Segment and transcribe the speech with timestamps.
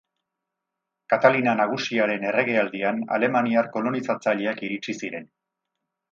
[1.13, 5.29] Katalina Nagusiaren erregealdian, alemaniar kolonizatzaileak iritsi ziren.